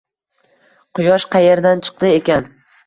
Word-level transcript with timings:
Quyosh 1.01 1.29
qayerdan 1.37 1.87
chiqdi 1.89 2.13
ekan 2.19 2.55